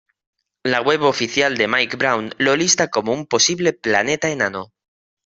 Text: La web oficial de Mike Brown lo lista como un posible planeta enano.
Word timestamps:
La 0.63 0.81
web 0.81 1.03
oficial 1.03 1.57
de 1.59 1.67
Mike 1.67 1.95
Brown 1.95 2.33
lo 2.39 2.55
lista 2.55 2.87
como 2.87 3.13
un 3.13 3.27
posible 3.27 3.71
planeta 3.71 4.31
enano. 4.31 4.73